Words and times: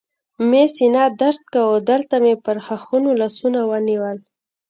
مې 0.49 0.63
سینه 0.75 1.03
درد 1.21 1.41
کاوه، 1.53 1.77
دلته 1.89 2.15
مې 2.23 2.33
پر 2.45 2.57
ښاخونو 2.65 3.09
لاسونه 3.21 3.59
ونیول. 3.69 4.17